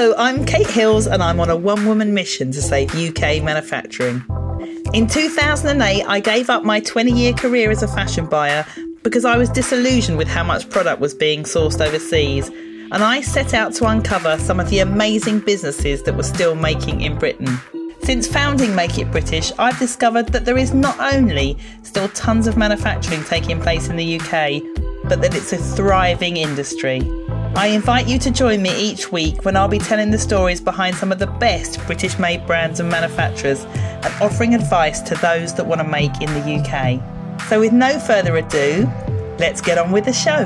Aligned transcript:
Hello, 0.00 0.14
I'm 0.16 0.46
Kate 0.46 0.70
Hills 0.70 1.06
and 1.06 1.22
I'm 1.22 1.40
on 1.40 1.50
a 1.50 1.56
one 1.56 1.84
woman 1.84 2.14
mission 2.14 2.52
to 2.52 2.62
save 2.62 2.94
UK 2.94 3.42
manufacturing. 3.42 4.24
In 4.94 5.06
2008, 5.06 6.04
I 6.06 6.20
gave 6.20 6.48
up 6.48 6.64
my 6.64 6.80
20 6.80 7.12
year 7.12 7.34
career 7.34 7.70
as 7.70 7.82
a 7.82 7.86
fashion 7.86 8.24
buyer 8.24 8.64
because 9.02 9.26
I 9.26 9.36
was 9.36 9.50
disillusioned 9.50 10.16
with 10.16 10.26
how 10.26 10.42
much 10.42 10.70
product 10.70 11.02
was 11.02 11.12
being 11.12 11.42
sourced 11.42 11.86
overseas, 11.86 12.48
and 12.48 13.04
I 13.04 13.20
set 13.20 13.52
out 13.52 13.74
to 13.74 13.84
uncover 13.88 14.38
some 14.38 14.58
of 14.58 14.70
the 14.70 14.78
amazing 14.78 15.40
businesses 15.40 16.02
that 16.04 16.16
were 16.16 16.22
still 16.22 16.54
making 16.54 17.02
in 17.02 17.18
Britain. 17.18 17.58
Since 18.02 18.26
founding 18.26 18.74
Make 18.74 18.96
It 18.96 19.10
British, 19.10 19.52
I've 19.58 19.78
discovered 19.78 20.28
that 20.28 20.46
there 20.46 20.56
is 20.56 20.72
not 20.72 20.98
only 20.98 21.58
still 21.82 22.08
tons 22.08 22.46
of 22.46 22.56
manufacturing 22.56 23.22
taking 23.24 23.60
place 23.60 23.90
in 23.90 23.96
the 23.96 24.18
UK, 24.18 24.62
but 25.10 25.20
that 25.20 25.34
it's 25.34 25.52
a 25.52 25.58
thriving 25.58 26.38
industry. 26.38 27.00
I 27.56 27.66
invite 27.66 28.06
you 28.06 28.18
to 28.20 28.30
join 28.30 28.62
me 28.62 28.70
each 28.80 29.10
week 29.10 29.44
when 29.44 29.56
I'll 29.56 29.66
be 29.66 29.80
telling 29.80 30.12
the 30.12 30.18
stories 30.18 30.60
behind 30.60 30.94
some 30.94 31.10
of 31.10 31.18
the 31.18 31.26
best 31.26 31.84
British 31.84 32.16
made 32.16 32.46
brands 32.46 32.78
and 32.78 32.88
manufacturers 32.88 33.64
and 33.64 34.22
offering 34.22 34.54
advice 34.54 35.00
to 35.00 35.16
those 35.16 35.52
that 35.54 35.66
want 35.66 35.80
to 35.80 35.86
make 35.86 36.12
in 36.22 36.32
the 36.32 36.62
UK. 36.62 37.02
So, 37.48 37.58
with 37.58 37.72
no 37.72 37.98
further 37.98 38.36
ado, 38.36 38.88
let's 39.40 39.60
get 39.60 39.78
on 39.78 39.90
with 39.90 40.04
the 40.04 40.12
show. 40.12 40.44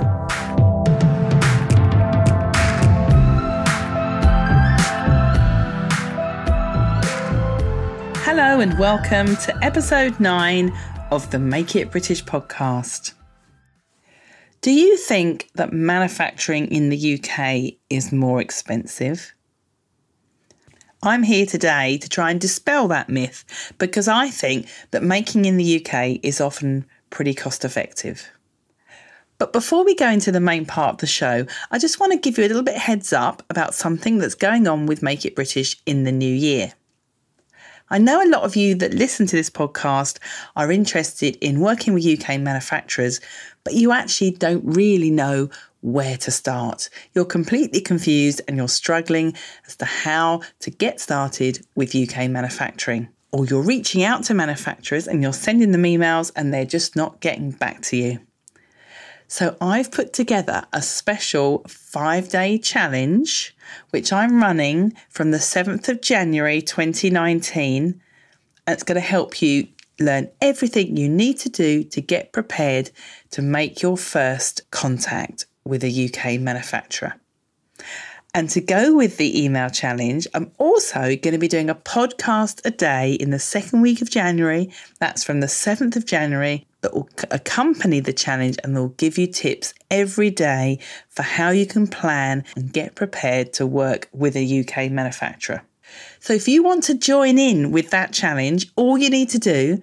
Hello, 8.25 8.61
and 8.61 8.79
welcome 8.79 9.37
to 9.37 9.55
episode 9.63 10.19
9 10.19 10.73
of 11.11 11.31
the 11.31 11.39
Make 11.39 11.77
It 11.77 11.91
British 11.91 12.25
podcast. 12.25 13.13
Do 14.65 14.71
you 14.71 14.97
think 14.97 15.51
that 15.57 15.75
manufacturing 15.75 16.69
in 16.69 16.89
the 16.89 17.19
UK 17.19 17.75
is 17.91 18.13
more 18.13 18.41
expensive? 18.41 19.35
I'm 21.03 21.23
here 21.23 21.45
today 21.45 21.99
to 21.99 22.09
try 22.09 22.31
and 22.31 22.41
dispel 22.41 22.89
that 22.89 23.11
myth 23.11 23.45
because 23.77 24.09
I 24.09 24.31
think 24.31 24.67
that 24.91 25.03
making 25.03 25.45
in 25.45 25.59
the 25.59 25.85
UK 25.85 26.19
is 26.23 26.41
often 26.41 26.87
pretty 27.11 27.35
cost 27.35 27.63
effective. 27.63 28.27
But 29.37 29.53
before 29.53 29.85
we 29.85 29.95
go 29.95 30.09
into 30.09 30.33
the 30.33 30.41
main 30.41 30.65
part 30.65 30.95
of 30.95 30.99
the 31.01 31.07
show, 31.07 31.45
I 31.71 31.79
just 31.79 32.01
want 32.01 32.13
to 32.13 32.19
give 32.19 32.39
you 32.39 32.47
a 32.47 32.49
little 32.49 32.63
bit 32.63 32.79
heads 32.79 33.13
up 33.13 33.43
about 33.51 33.75
something 33.75 34.17
that's 34.17 34.35
going 34.35 34.67
on 34.67 34.87
with 34.87 35.03
Make 35.03 35.27
It 35.27 35.35
British 35.35 35.77
in 35.85 36.05
the 36.05 36.13
new 36.13 36.35
year. 36.35 36.73
I 37.91 37.99
know 37.99 38.25
a 38.25 38.31
lot 38.31 38.45
of 38.45 38.57
you 38.57 38.75
that 38.77 38.95
listen 38.95 39.27
to 39.27 39.37
this 39.37 39.51
podcast 39.51 40.19
are 40.57 40.73
interested 40.73 41.37
in 41.43 41.61
working 41.61 41.93
with 41.93 42.07
UK 42.07 42.41
manufacturers, 42.41 43.21
but 43.65 43.75
you 43.75 43.93
actually 43.93 44.31
don't 44.31 44.63
really 44.65 45.11
know 45.11 45.49
where 45.81 46.17
to 46.17 46.31
start. 46.31 46.89
You're 47.15 47.25
completely 47.25 47.81
confused 47.81 48.41
and 48.47 48.57
you're 48.57 48.69
struggling 48.69 49.35
as 49.67 49.77
to 49.77 49.85
how 49.85 50.43
to 50.61 50.71
get 50.71 51.01
started 51.01 51.67
with 51.75 51.95
UK 51.95 52.31
manufacturing. 52.31 53.09
Or 53.33 53.45
you're 53.45 53.63
reaching 53.63 54.03
out 54.03 54.25
to 54.25 54.35
manufacturers 54.35 55.09
and 55.09 55.21
you're 55.23 55.33
sending 55.33 55.73
them 55.73 55.83
emails 55.83 56.31
and 56.37 56.55
they're 56.55 56.65
just 56.65 56.95
not 56.95 57.21
getting 57.21 57.51
back 57.51 57.83
to 57.83 57.97
you. 57.97 58.21
So 59.27 59.57
I've 59.61 59.91
put 59.91 60.13
together 60.13 60.65
a 60.73 60.81
special 60.81 61.65
five 61.67 62.29
day 62.29 62.59
challenge, 62.59 63.57
which 63.91 64.13
I'm 64.13 64.41
running 64.41 64.95
from 65.09 65.33
the 65.33 65.39
7th 65.39 65.89
of 65.89 66.01
January 66.01 66.63
2019. 66.63 68.01
And 68.67 68.73
it's 68.73 68.85
going 68.85 68.97
to 68.97 69.01
help 69.01 69.43
you 69.43 69.69
learn 70.01 70.31
everything 70.41 70.97
you 70.97 71.09
need 71.09 71.39
to 71.39 71.49
do 71.49 71.85
to 71.85 72.01
get 72.01 72.33
prepared 72.33 72.91
to 73.31 73.43
make 73.43 73.83
your 73.83 73.97
first 73.97 74.71
contact 74.71 75.47
with 75.65 75.83
a 75.85 76.09
UK 76.09 76.41
manufacturer. 76.41 77.15
And 78.37 78.51
to 78.51 78.61
go 78.61 78.97
with 78.97 79.17
the 79.17 79.45
email 79.45 79.71
challenge, 79.71 80.27
I'm 80.35 80.51
also 80.59 81.01
going 81.01 81.33
to 81.33 81.39
be 81.39 81.47
doing 81.47 81.71
a 81.71 81.75
podcast 81.77 82.61
a 82.65 82.73
day 82.73 83.13
in 83.13 83.31
the 83.31 83.39
second 83.39 83.81
week 83.81 84.03
of 84.03 84.11
January. 84.11 84.73
That's 84.99 85.23
from 85.23 85.39
the 85.39 85.47
7th 85.47 85.95
of 85.95 86.05
January 86.05 86.67
that 86.81 86.93
will 86.93 87.09
accompany 87.31 88.01
the 88.01 88.13
challenge 88.13 88.57
and 88.65 88.75
they'll 88.75 88.89
give 88.89 89.19
you 89.19 89.29
tips 89.29 89.73
every 89.89 90.31
day 90.31 90.81
for 91.09 91.23
how 91.23 91.51
you 91.51 91.65
can 91.65 91.87
plan 91.87 92.45
and 92.57 92.73
get 92.73 92.97
prepared 92.97 93.53
to 93.55 93.69
work 93.69 94.09
with 94.13 94.35
a 94.35 94.61
UK 94.61 94.91
manufacturer. 94.91 95.63
So 96.19 96.33
if 96.33 96.49
you 96.49 96.65
want 96.65 96.83
to 96.85 96.95
join 96.95 97.39
in 97.39 97.71
with 97.71 97.91
that 97.91 98.13
challenge, 98.13 98.67
all 98.75 98.99
you 98.99 99.11
need 99.11 99.29
to 99.31 99.39
do 99.39 99.81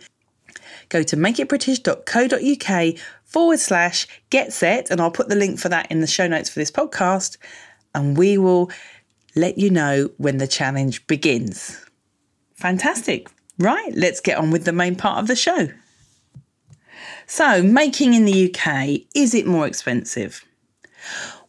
go 0.90 1.04
to 1.04 1.16
makeitbritish.co.uk 1.16 2.98
forward 3.24 3.60
slash 3.60 4.08
get 4.30 4.54
set, 4.54 4.90
and 4.90 5.00
I'll 5.00 5.12
put 5.12 5.30
the 5.30 5.36
link 5.36 5.60
for 5.60 5.70
that 5.70 5.92
in 5.92 6.02
the 6.02 6.08
show 6.08 6.28
notes 6.28 6.50
for 6.50 6.60
this 6.60 6.72
podcast, 6.72 7.38
and 7.96 8.18
we 8.18 8.38
will 8.38 8.72
let 9.36 9.58
you 9.58 9.70
know 9.70 10.10
when 10.18 10.38
the 10.38 10.48
challenge 10.48 11.06
begins. 11.08 11.86
Fantastic. 12.56 13.30
Right, 13.58 13.94
let's 13.96 14.22
get 14.22 14.38
on 14.38 14.52
with 14.52 14.66
the 14.66 14.74
main 14.74 14.96
part 14.96 15.20
of 15.20 15.28
the 15.28 15.36
show. 15.36 15.70
So, 17.28 17.64
making 17.64 18.14
in 18.14 18.26
the 18.26 18.54
UK, 18.54 19.08
is 19.16 19.34
it 19.34 19.48
more 19.48 19.66
expensive? 19.66 20.44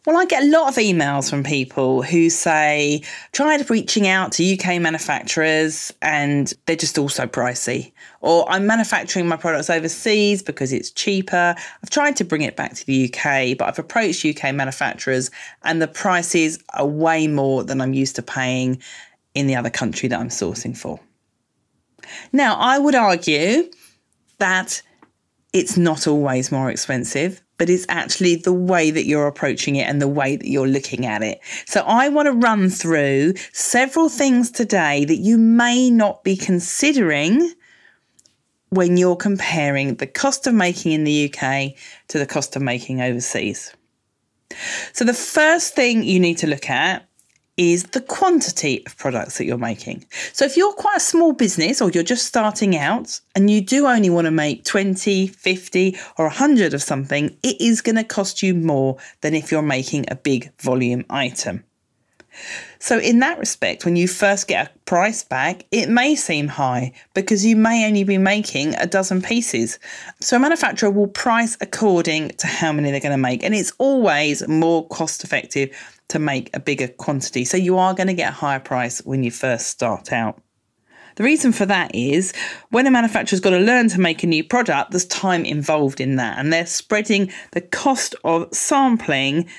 Well, 0.05 0.17
I 0.17 0.25
get 0.25 0.43
a 0.43 0.47
lot 0.47 0.67
of 0.67 0.75
emails 0.75 1.29
from 1.29 1.43
people 1.43 2.01
who 2.01 2.29
say, 2.29 3.03
tried 3.31 3.69
reaching 3.69 4.05
out 4.05 4.33
to 4.33 4.53
UK 4.53 4.81
manufacturers 4.81 5.93
and 6.01 6.53
they're 6.65 6.75
just 6.75 6.97
all 6.97 7.07
so 7.07 7.25
pricey. 7.25 7.93
Or 8.19 8.49
I'm 8.49 8.67
manufacturing 8.67 9.29
my 9.29 9.37
products 9.37 9.69
overseas 9.69 10.43
because 10.43 10.73
it's 10.73 10.91
cheaper. 10.91 11.55
I've 11.83 11.89
tried 11.89 12.17
to 12.17 12.25
bring 12.25 12.41
it 12.41 12.57
back 12.57 12.73
to 12.73 12.85
the 12.85 13.05
UK, 13.05 13.57
but 13.57 13.69
I've 13.69 13.79
approached 13.79 14.25
UK 14.25 14.53
manufacturers 14.53 15.31
and 15.63 15.81
the 15.81 15.87
prices 15.87 16.61
are 16.73 16.85
way 16.85 17.27
more 17.27 17.63
than 17.63 17.79
I'm 17.79 17.93
used 17.93 18.17
to 18.17 18.21
paying 18.21 18.81
in 19.35 19.47
the 19.47 19.55
other 19.55 19.69
country 19.69 20.09
that 20.09 20.19
I'm 20.19 20.27
sourcing 20.29 20.75
for. 20.75 20.99
Now, 22.31 22.55
I 22.55 22.79
would 22.79 22.95
argue 22.95 23.71
that 24.39 24.81
it's 25.53 25.77
not 25.77 26.07
always 26.07 26.51
more 26.51 26.69
expensive, 26.71 27.42
but 27.57 27.69
it's 27.69 27.85
actually 27.89 28.35
the 28.35 28.53
way 28.53 28.91
that 28.91 29.05
you're 29.05 29.27
approaching 29.27 29.75
it 29.75 29.87
and 29.87 30.01
the 30.01 30.07
way 30.07 30.35
that 30.35 30.49
you're 30.49 30.67
looking 30.67 31.05
at 31.05 31.21
it. 31.21 31.39
So 31.65 31.83
I 31.85 32.09
want 32.09 32.27
to 32.27 32.33
run 32.33 32.69
through 32.69 33.35
several 33.51 34.09
things 34.09 34.51
today 34.51 35.05
that 35.05 35.17
you 35.17 35.37
may 35.37 35.89
not 35.89 36.23
be 36.23 36.35
considering 36.35 37.53
when 38.69 38.97
you're 38.97 39.15
comparing 39.15 39.95
the 39.95 40.07
cost 40.07 40.47
of 40.47 40.53
making 40.53 40.93
in 40.93 41.03
the 41.03 41.31
UK 41.31 41.73
to 42.07 42.17
the 42.17 42.25
cost 42.25 42.55
of 42.55 42.61
making 42.61 43.01
overseas. 43.01 43.73
So 44.93 45.05
the 45.05 45.13
first 45.13 45.75
thing 45.75 46.03
you 46.03 46.19
need 46.19 46.39
to 46.39 46.47
look 46.47 46.69
at 46.69 47.07
is 47.57 47.83
the 47.83 48.01
quantity 48.01 48.83
of 48.85 48.97
products 48.97 49.37
that 49.37 49.45
you're 49.45 49.57
making. 49.57 50.05
So 50.33 50.45
if 50.45 50.57
you're 50.57 50.73
quite 50.73 50.97
a 50.97 51.01
small 51.01 51.33
business 51.33 51.81
or 51.81 51.91
you're 51.91 52.03
just 52.03 52.25
starting 52.25 52.75
out 52.75 53.19
and 53.35 53.49
you 53.49 53.61
do 53.61 53.85
only 53.85 54.09
want 54.09 54.25
to 54.25 54.31
make 54.31 54.65
20, 54.65 55.27
50 55.27 55.97
or 56.17 56.25
100 56.25 56.73
of 56.73 56.81
something, 56.81 57.37
it 57.43 57.61
is 57.61 57.81
going 57.81 57.95
to 57.95 58.03
cost 58.03 58.41
you 58.41 58.55
more 58.55 58.97
than 59.21 59.35
if 59.35 59.51
you're 59.51 59.61
making 59.61 60.05
a 60.09 60.15
big 60.15 60.51
volume 60.59 61.05
item. 61.09 61.63
So, 62.79 62.99
in 62.99 63.19
that 63.19 63.37
respect, 63.39 63.85
when 63.85 63.95
you 63.95 64.07
first 64.07 64.47
get 64.47 64.67
a 64.67 64.79
price 64.79 65.23
back, 65.23 65.65
it 65.71 65.87
may 65.87 66.15
seem 66.15 66.47
high 66.47 66.93
because 67.13 67.45
you 67.45 67.55
may 67.55 67.85
only 67.87 68.03
be 68.03 68.17
making 68.17 68.75
a 68.75 68.87
dozen 68.87 69.21
pieces. 69.21 69.77
So, 70.19 70.37
a 70.37 70.39
manufacturer 70.39 70.89
will 70.89 71.07
price 71.07 71.55
according 71.61 72.29
to 72.29 72.47
how 72.47 72.71
many 72.71 72.89
they're 72.91 72.99
going 72.99 73.11
to 73.11 73.17
make, 73.17 73.43
and 73.43 73.53
it's 73.53 73.71
always 73.77 74.47
more 74.47 74.87
cost 74.87 75.23
effective 75.23 75.69
to 76.13 76.19
make 76.19 76.51
a 76.53 76.59
bigger 76.59 76.87
quantity. 76.87 77.43
So 77.43 77.57
you 77.57 77.79
are 77.79 77.95
going 77.95 78.07
to 78.07 78.13
get 78.13 78.29
a 78.29 78.35
higher 78.35 78.59
price 78.59 78.99
when 78.99 79.23
you 79.23 79.31
first 79.31 79.65
start 79.67 80.13
out. 80.13 80.39
The 81.15 81.23
reason 81.23 81.51
for 81.51 81.65
that 81.65 81.93
is 81.95 82.33
when 82.69 82.85
a 82.85 82.91
manufacturer's 82.91 83.39
got 83.39 83.49
to 83.49 83.59
learn 83.59 83.89
to 83.89 83.99
make 83.99 84.21
a 84.21 84.27
new 84.27 84.43
product, 84.43 84.91
there's 84.91 85.07
time 85.07 85.43
involved 85.43 85.99
in 85.99 86.17
that, 86.17 86.37
and 86.37 86.53
they're 86.53 86.67
spreading 86.67 87.31
the 87.51 87.61
cost 87.61 88.13
of 88.23 88.47
sampling 88.53 89.49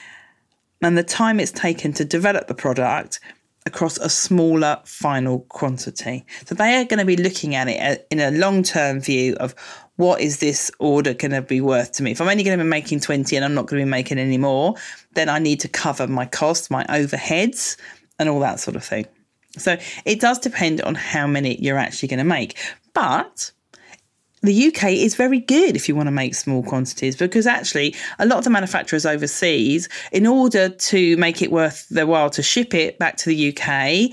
and 0.81 0.97
the 0.97 1.03
time 1.03 1.41
it's 1.41 1.51
taken 1.51 1.93
to 1.95 2.05
develop 2.05 2.47
the 2.47 2.55
product 2.55 3.19
across 3.67 3.99
a 3.99 4.09
smaller 4.09 4.81
final 4.85 5.41
quantity. 5.49 6.25
So 6.45 6.55
they 6.55 6.77
are 6.77 6.85
going 6.85 7.01
to 7.01 7.05
be 7.05 7.17
looking 7.17 7.57
at 7.57 7.67
it 7.67 7.81
uh, 7.81 8.03
in 8.11 8.21
a 8.21 8.31
long 8.31 8.63
term 8.63 9.01
view 9.01 9.35
of 9.41 9.57
what 9.97 10.21
is 10.21 10.39
this 10.39 10.71
order 10.79 11.15
going 11.15 11.31
to 11.31 11.43
be 11.43 11.61
worth 11.61 11.93
to 11.93 12.03
me? 12.03 12.11
If 12.11 12.21
I'm 12.21 12.29
only 12.29 12.43
going 12.43 12.59
to 12.59 12.65
be 12.65 12.69
making 12.69 13.01
20 13.01 13.37
and 13.37 13.45
I'm 13.45 13.55
not 13.55 13.67
going 13.67 13.81
to 13.81 13.87
be 13.87 13.91
making 13.91 14.19
any 14.19 14.39
more, 14.39 14.75
then 15.15 15.29
I 15.29 15.39
need 15.39 15.61
to 15.61 15.69
cover 15.69 16.07
my 16.07 16.27
costs, 16.27 16.71
my 16.71 16.85
overheads, 16.85 17.77
and 18.19 18.29
all 18.29 18.41
that 18.41 18.61
sort 18.61 18.77
of 18.77 18.85
thing. 18.85 19.07
So 19.57 19.77
it 20.05 20.21
does 20.21 20.39
depend 20.41 20.81
on 20.81 20.95
how 20.97 21.27
many 21.27 21.57
you're 21.63 21.79
actually 21.79 22.09
going 22.09 22.19
to 22.19 22.25
make. 22.25 22.59
But 22.93 23.53
the 24.43 24.67
UK 24.69 24.91
is 24.91 25.15
very 25.15 25.41
good 25.41 25.77
if 25.77 25.89
you 25.89 25.95
want 25.95 26.09
to 26.09 26.13
make 26.13 26.35
small 26.35 26.63
quantities 26.63 27.17
because 27.17 27.47
actually 27.47 27.95
a 28.19 28.27
lot 28.27 28.39
of 28.39 28.45
the 28.45 28.51
manufacturers 28.51 29.07
overseas, 29.07 29.89
in 30.13 30.27
order 30.27 30.69
to 30.69 31.17
make 31.17 31.41
it 31.41 31.53
worth 31.53 31.89
their 31.89 32.07
while 32.07 32.31
to 32.31 32.43
ship 32.43 32.75
it 32.75 32.99
back 32.99 33.17
to 33.19 33.31
the 33.31 33.57
UK, 33.57 34.11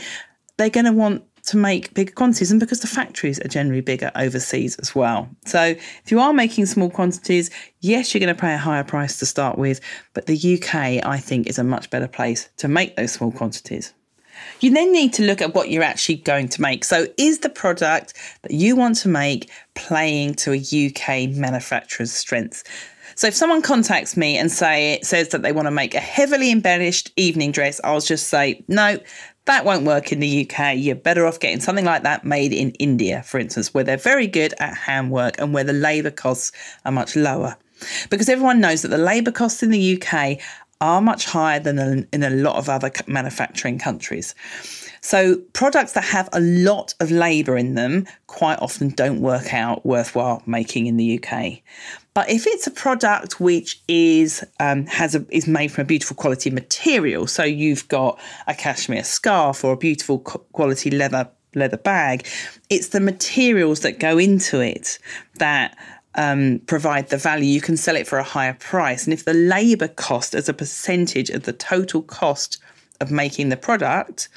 they're 0.57 0.69
going 0.69 0.85
to 0.85 0.91
want 0.91 1.23
to 1.47 1.57
make 1.57 1.93
bigger 1.93 2.11
quantities 2.11 2.51
and 2.51 2.59
because 2.59 2.81
the 2.81 2.87
factories 2.87 3.39
are 3.39 3.47
generally 3.47 3.81
bigger 3.81 4.11
overseas 4.15 4.75
as 4.77 4.93
well. 4.95 5.29
So 5.45 5.61
if 5.61 6.11
you 6.11 6.19
are 6.19 6.33
making 6.33 6.65
small 6.67 6.89
quantities, 6.89 7.49
yes, 7.79 8.13
you're 8.13 8.19
going 8.19 8.35
to 8.35 8.39
pay 8.39 8.53
a 8.53 8.57
higher 8.57 8.83
price 8.83 9.17
to 9.19 9.25
start 9.25 9.57
with, 9.57 9.81
but 10.13 10.27
the 10.27 10.55
UK, 10.55 11.05
I 11.05 11.17
think, 11.17 11.47
is 11.47 11.59
a 11.59 11.63
much 11.63 11.89
better 11.89 12.07
place 12.07 12.49
to 12.57 12.67
make 12.67 12.95
those 12.95 13.11
small 13.11 13.31
quantities. 13.31 13.93
You 14.59 14.71
then 14.71 14.91
need 14.91 15.13
to 15.13 15.23
look 15.23 15.41
at 15.41 15.53
what 15.53 15.69
you're 15.69 15.83
actually 15.83 16.17
going 16.17 16.49
to 16.49 16.61
make. 16.61 16.83
So, 16.83 17.05
is 17.17 17.39
the 17.39 17.49
product 17.49 18.13
that 18.41 18.51
you 18.51 18.75
want 18.75 18.95
to 18.97 19.07
make 19.07 19.51
playing 19.75 20.35
to 20.35 20.53
a 20.53 20.57
UK 20.57 21.29
manufacturer's 21.29 22.11
strengths? 22.11 22.63
So 23.15 23.27
if 23.27 23.35
someone 23.35 23.61
contacts 23.61 24.15
me 24.15 24.37
and 24.37 24.51
say 24.51 24.99
says 25.03 25.29
that 25.29 25.41
they 25.41 25.51
want 25.51 25.67
to 25.67 25.71
make 25.71 25.93
a 25.93 25.99
heavily 25.99 26.51
embellished 26.51 27.11
evening 27.15 27.51
dress, 27.51 27.81
I'll 27.83 27.99
just 27.99 28.27
say, 28.27 28.63
no, 28.67 28.97
that 29.45 29.65
won't 29.65 29.85
work 29.85 30.11
in 30.11 30.19
the 30.19 30.47
UK. 30.47 30.75
You're 30.75 30.95
better 30.95 31.25
off 31.25 31.39
getting 31.39 31.59
something 31.59 31.85
like 31.85 32.03
that 32.03 32.23
made 32.23 32.53
in 32.53 32.71
India, 32.71 33.23
for 33.23 33.39
instance, 33.39 33.73
where 33.73 33.83
they're 33.83 33.97
very 33.97 34.27
good 34.27 34.53
at 34.59 34.75
handwork 34.75 35.39
and 35.39 35.53
where 35.53 35.63
the 35.63 35.73
labour 35.73 36.11
costs 36.11 36.51
are 36.85 36.91
much 36.91 37.15
lower. 37.15 37.57
Because 38.09 38.29
everyone 38.29 38.61
knows 38.61 38.83
that 38.83 38.89
the 38.89 38.97
labour 38.97 39.31
costs 39.31 39.63
in 39.63 39.71
the 39.71 40.01
UK 40.01 40.37
are 40.79 41.01
much 41.01 41.25
higher 41.25 41.59
than 41.59 42.07
in 42.11 42.23
a 42.23 42.29
lot 42.29 42.55
of 42.57 42.69
other 42.69 42.91
manufacturing 43.07 43.79
countries. 43.79 44.35
So, 45.03 45.37
products 45.53 45.93
that 45.93 46.03
have 46.03 46.29
a 46.31 46.39
lot 46.39 46.93
of 46.99 47.09
labour 47.09 47.57
in 47.57 47.73
them 47.73 48.05
quite 48.27 48.59
often 48.59 48.89
don't 48.89 49.19
work 49.19 49.51
out 49.53 49.83
worthwhile 49.83 50.43
making 50.45 50.85
in 50.85 50.97
the 50.97 51.19
UK. 51.19 51.61
But 52.13 52.29
if 52.29 52.45
it's 52.45 52.67
a 52.67 52.71
product 52.71 53.39
which 53.39 53.81
is 53.87 54.43
um, 54.59 54.85
has 54.87 55.15
a, 55.15 55.25
is 55.29 55.47
made 55.47 55.71
from 55.71 55.83
a 55.83 55.85
beautiful 55.85 56.15
quality 56.15 56.49
material, 56.49 57.25
so 57.25 57.43
you've 57.43 57.87
got 57.87 58.19
a 58.47 58.53
cashmere 58.53 59.03
scarf 59.03 59.63
or 59.63 59.73
a 59.73 59.77
beautiful 59.77 60.19
quality 60.19 60.91
leather 60.91 61.29
leather 61.55 61.77
bag, 61.77 62.27
it's 62.69 62.89
the 62.89 62.99
materials 62.99 63.81
that 63.81 63.99
go 63.99 64.17
into 64.17 64.59
it 64.59 64.99
that 65.35 65.77
um, 66.15 66.61
provide 66.67 67.09
the 67.09 67.17
value, 67.17 67.45
you 67.45 67.61
can 67.61 67.77
sell 67.77 67.95
it 67.95 68.07
for 68.07 68.17
a 68.17 68.23
higher 68.23 68.53
price. 68.53 69.05
And 69.05 69.13
if 69.13 69.25
the 69.25 69.33
labour 69.33 69.87
cost 69.87 70.35
as 70.35 70.49
a 70.49 70.53
percentage 70.53 71.29
of 71.29 71.43
the 71.43 71.53
total 71.53 72.01
cost 72.01 72.61
of 72.99 73.11
making 73.11 73.49
the 73.49 73.57
product 73.57 74.29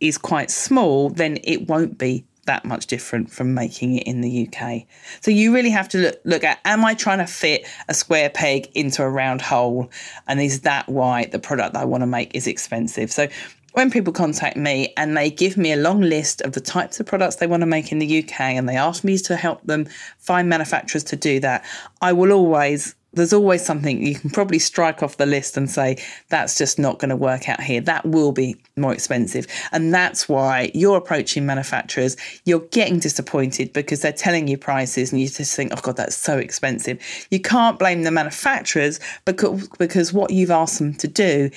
is 0.00 0.18
quite 0.18 0.50
small, 0.50 1.10
then 1.10 1.38
it 1.44 1.68
won't 1.68 1.98
be 1.98 2.24
that 2.44 2.64
much 2.64 2.86
different 2.86 3.30
from 3.30 3.54
making 3.54 3.96
it 3.96 4.06
in 4.06 4.20
the 4.20 4.48
UK. 4.48 4.82
So 5.20 5.30
you 5.30 5.54
really 5.54 5.70
have 5.70 5.88
to 5.90 5.98
look, 5.98 6.20
look 6.24 6.44
at 6.44 6.60
am 6.64 6.84
I 6.84 6.94
trying 6.94 7.18
to 7.18 7.26
fit 7.26 7.66
a 7.88 7.94
square 7.94 8.30
peg 8.30 8.70
into 8.74 9.02
a 9.02 9.08
round 9.08 9.42
hole? 9.42 9.90
And 10.26 10.40
is 10.40 10.62
that 10.62 10.88
why 10.88 11.26
the 11.26 11.38
product 11.38 11.74
that 11.74 11.82
I 11.82 11.84
want 11.84 12.02
to 12.02 12.06
make 12.06 12.34
is 12.34 12.46
expensive? 12.46 13.10
So 13.10 13.28
when 13.72 13.90
people 13.90 14.12
contact 14.12 14.56
me 14.56 14.92
and 14.96 15.16
they 15.16 15.30
give 15.30 15.56
me 15.56 15.72
a 15.72 15.76
long 15.76 16.00
list 16.00 16.40
of 16.42 16.52
the 16.52 16.60
types 16.60 17.00
of 17.00 17.06
products 17.06 17.36
they 17.36 17.46
want 17.48 17.62
to 17.62 17.66
make 17.66 17.90
in 17.90 17.98
the 17.98 18.22
UK 18.22 18.40
and 18.40 18.68
they 18.68 18.76
ask 18.76 19.02
me 19.02 19.18
to 19.18 19.36
help 19.36 19.64
them 19.66 19.86
find 20.18 20.48
manufacturers 20.48 21.02
to 21.04 21.16
do 21.16 21.40
that, 21.40 21.64
I 22.00 22.12
will 22.12 22.30
always 22.30 22.94
there's 23.14 23.32
always 23.32 23.64
something 23.64 24.04
you 24.04 24.16
can 24.16 24.30
probably 24.30 24.58
strike 24.58 25.02
off 25.02 25.16
the 25.16 25.26
list 25.26 25.56
and 25.56 25.70
say 25.70 26.02
that's 26.28 26.58
just 26.58 26.78
not 26.78 26.98
going 26.98 27.10
to 27.10 27.16
work 27.16 27.48
out 27.48 27.60
here. 27.60 27.80
That 27.80 28.04
will 28.06 28.32
be 28.32 28.56
more 28.76 28.92
expensive. 28.92 29.46
And 29.72 29.92
that's 29.92 30.28
why 30.28 30.70
you're 30.74 30.96
approaching 30.96 31.46
manufacturers 31.46 32.16
you're 32.44 32.60
getting 32.60 32.98
disappointed 32.98 33.72
because 33.72 34.00
they're 34.00 34.12
telling 34.12 34.48
you 34.48 34.58
prices 34.58 35.12
and 35.12 35.20
you 35.20 35.28
just 35.28 35.54
think 35.54 35.72
oh 35.72 35.80
god 35.82 35.96
that's 35.96 36.16
so 36.16 36.38
expensive. 36.38 36.98
You 37.30 37.40
can't 37.40 37.78
blame 37.78 38.02
the 38.02 38.10
manufacturers 38.10 39.00
because 39.24 39.68
because 39.78 40.12
what 40.12 40.30
you've 40.30 40.50
asked 40.50 40.78
them 40.78 40.94
to 40.94 41.08
do 41.08 41.50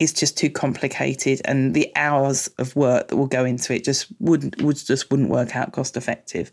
is 0.00 0.14
just 0.14 0.36
too 0.36 0.48
complicated 0.48 1.42
and 1.44 1.74
the 1.74 1.92
hours 1.94 2.48
of 2.58 2.74
work 2.74 3.08
that 3.08 3.16
will 3.16 3.26
go 3.26 3.44
into 3.44 3.74
it 3.74 3.84
just 3.84 4.06
wouldn't 4.18 4.60
would 4.62 4.76
just 4.76 5.10
wouldn't 5.10 5.28
work 5.28 5.54
out 5.54 5.72
cost 5.72 5.96
effective. 5.96 6.50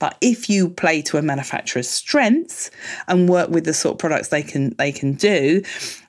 But 0.00 0.18
if 0.20 0.50
you 0.50 0.68
play 0.68 1.00
to 1.02 1.16
a 1.16 1.22
manufacturer's 1.22 1.88
strengths 1.88 2.70
and 3.06 3.28
work 3.28 3.50
with 3.50 3.64
the 3.64 3.72
sort 3.72 3.94
of 3.94 3.98
products 3.98 4.28
they 4.28 4.42
can 4.42 4.74
they 4.76 4.90
can 4.90 5.14
do 5.14 5.62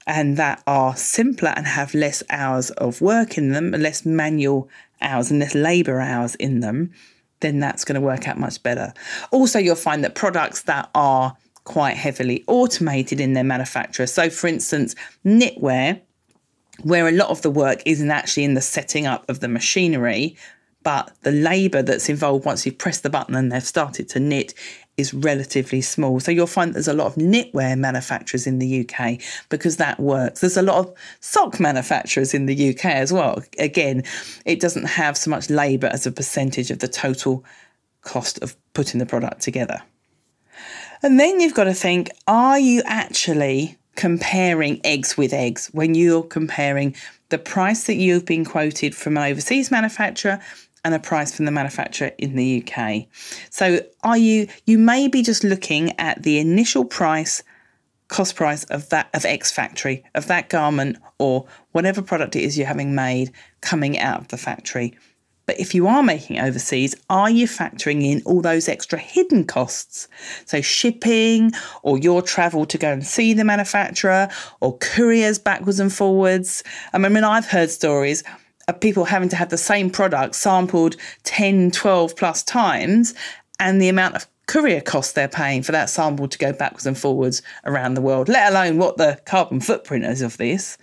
and 0.07 0.35
that 0.37 0.63
are 0.65 0.95
simpler 0.95 1.53
and 1.55 1.67
have 1.67 1.93
less 1.93 2.23
hours 2.31 2.71
of 2.71 3.01
work 3.01 3.37
in 3.37 3.51
them 3.51 3.71
less 3.71 4.05
manual 4.05 4.67
hours 4.99 5.29
and 5.29 5.39
less 5.39 5.53
labor 5.53 6.01
hours 6.01 6.35
in 6.35 6.59
them 6.59 6.91
then 7.41 7.59
that's 7.59 7.85
going 7.85 7.95
to 7.95 8.01
work 8.01 8.27
out 8.27 8.37
much 8.37 8.61
better. 8.63 8.93
Also 9.31 9.59
you'll 9.59 9.75
find 9.75 10.03
that 10.03 10.15
products 10.15 10.63
that 10.63 10.89
are 10.95 11.37
quite 11.63 11.95
heavily 11.95 12.43
automated 12.47 13.19
in 13.21 13.33
their 13.33 13.43
manufacture 13.43 14.07
so 14.07 14.27
for 14.27 14.47
instance 14.47 14.95
knitwear 15.23 16.01
where 16.83 17.07
a 17.07 17.11
lot 17.11 17.29
of 17.29 17.41
the 17.41 17.49
work 17.49 17.81
isn't 17.85 18.11
actually 18.11 18.43
in 18.43 18.53
the 18.53 18.61
setting 18.61 19.05
up 19.05 19.27
of 19.29 19.39
the 19.39 19.47
machinery, 19.47 20.35
but 20.83 21.11
the 21.21 21.31
labour 21.31 21.81
that's 21.81 22.09
involved 22.09 22.45
once 22.45 22.65
you've 22.65 22.77
pressed 22.77 23.03
the 23.03 23.09
button 23.09 23.35
and 23.35 23.51
they've 23.51 23.63
started 23.63 24.07
to 24.09 24.19
knit 24.19 24.53
is 24.97 25.13
relatively 25.13 25.81
small. 25.81 26.19
So 26.19 26.31
you'll 26.31 26.47
find 26.47 26.73
there's 26.73 26.87
a 26.87 26.93
lot 26.93 27.07
of 27.07 27.15
knitwear 27.15 27.77
manufacturers 27.77 28.45
in 28.45 28.59
the 28.59 28.85
UK 28.85 29.19
because 29.49 29.77
that 29.77 29.99
works. 29.99 30.41
There's 30.41 30.57
a 30.57 30.61
lot 30.61 30.77
of 30.79 30.93
sock 31.21 31.59
manufacturers 31.59 32.33
in 32.33 32.45
the 32.45 32.69
UK 32.69 32.85
as 32.85 33.11
well. 33.11 33.41
Again, 33.57 34.03
it 34.45 34.59
doesn't 34.59 34.85
have 34.85 35.17
so 35.17 35.29
much 35.29 35.49
labour 35.49 35.87
as 35.87 36.05
a 36.05 36.11
percentage 36.11 36.69
of 36.69 36.79
the 36.79 36.87
total 36.87 37.45
cost 38.01 38.39
of 38.41 38.55
putting 38.73 38.99
the 38.99 39.05
product 39.05 39.41
together. 39.41 39.81
And 41.01 41.19
then 41.19 41.39
you've 41.39 41.53
got 41.53 41.65
to 41.65 41.73
think 41.73 42.09
are 42.27 42.59
you 42.59 42.81
actually 42.85 43.77
comparing 43.99 44.79
eggs 44.85 45.17
with 45.17 45.33
eggs 45.33 45.67
when 45.73 45.93
you're 45.93 46.23
comparing 46.23 46.95
the 47.27 47.37
price 47.37 47.83
that 47.83 47.95
you've 47.95 48.25
been 48.25 48.45
quoted 48.45 48.95
from 48.95 49.17
an 49.17 49.29
overseas 49.29 49.71
manufacturer 49.71 50.39
and 50.85 50.93
a 50.93 50.99
price 50.99 51.35
from 51.35 51.43
the 51.43 51.51
manufacturer 51.51 52.09
in 52.17 52.37
the 52.37 52.63
UK. 52.63 53.07
So 53.49 53.81
are 54.01 54.17
you 54.17 54.47
you 54.65 54.79
may 54.79 55.09
be 55.09 55.21
just 55.21 55.43
looking 55.43 55.99
at 55.99 56.23
the 56.23 56.39
initial 56.39 56.85
price 56.85 57.43
cost 58.07 58.37
price 58.37 58.63
of 58.65 58.87
that 58.87 59.09
of 59.13 59.25
ex 59.25 59.51
factory 59.51 60.05
of 60.15 60.27
that 60.27 60.47
garment 60.47 60.95
or 61.17 61.45
whatever 61.73 62.01
product 62.01 62.37
it 62.37 62.43
is 62.43 62.57
you're 62.57 62.67
having 62.67 62.95
made 62.95 63.33
coming 63.59 63.99
out 63.99 64.21
of 64.21 64.29
the 64.29 64.37
factory 64.37 64.97
but 65.49 65.59
if 65.59 65.73
you 65.73 65.87
are 65.87 66.03
making 66.03 66.39
overseas, 66.39 66.95
are 67.09 67.27
you 67.27 67.47
factoring 67.47 68.03
in 68.03 68.21
all 68.23 68.39
those 68.39 68.69
extra 68.69 68.99
hidden 68.99 69.45
costs? 69.45 70.07
So, 70.45 70.61
shipping 70.61 71.53
or 71.81 71.97
your 71.97 72.21
travel 72.21 72.67
to 72.67 72.77
go 72.77 72.91
and 72.91 73.03
see 73.03 73.33
the 73.33 73.43
manufacturer 73.43 74.29
or 74.59 74.77
couriers 74.77 75.39
backwards 75.39 75.79
and 75.79 75.91
forwards. 75.91 76.63
I 76.93 76.99
mean, 76.99 77.23
I've 77.23 77.47
heard 77.47 77.71
stories 77.71 78.23
of 78.67 78.79
people 78.79 79.05
having 79.05 79.29
to 79.29 79.35
have 79.37 79.49
the 79.49 79.57
same 79.57 79.89
product 79.89 80.35
sampled 80.35 80.97
10, 81.23 81.71
12 81.71 82.15
plus 82.15 82.43
times 82.43 83.15
and 83.59 83.81
the 83.81 83.89
amount 83.89 84.17
of 84.17 84.27
courier 84.45 84.81
costs 84.81 85.13
they're 85.13 85.27
paying 85.27 85.63
for 85.63 85.71
that 85.71 85.89
sample 85.89 86.27
to 86.27 86.37
go 86.37 86.53
backwards 86.53 86.85
and 86.85 86.95
forwards 86.95 87.41
around 87.65 87.95
the 87.95 88.01
world, 88.01 88.29
let 88.29 88.51
alone 88.51 88.77
what 88.77 88.97
the 88.97 89.19
carbon 89.25 89.61
footprint 89.61 90.05
is 90.05 90.21
of 90.21 90.37
this. 90.37 90.77